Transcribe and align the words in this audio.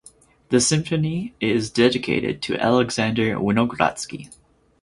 The 0.49 0.59
symphony 0.59 1.35
is 1.39 1.69
dedicated 1.69 2.41
to 2.41 2.57
Alexander 2.59 3.35
Winogradsky. 3.35 4.31